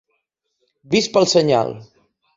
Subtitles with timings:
[0.95, 1.69] vist pel senyal.